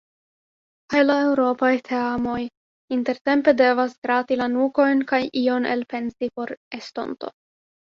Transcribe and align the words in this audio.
Kaj 0.93 1.01
la 1.09 1.17
eŭropaj 1.25 1.69
teamoj 1.89 2.37
intertempe 2.97 3.55
devas 3.61 3.95
grati 4.09 4.41
la 4.41 4.49
nukojn 4.57 5.07
kaj 5.15 5.23
ion 5.45 5.71
elpensi 5.77 6.33
por 6.41 6.57
estonto. 6.83 7.35